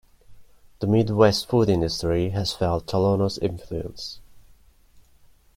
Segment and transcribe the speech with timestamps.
[0.79, 4.19] The Midwest food industry has felt Tolono's influence.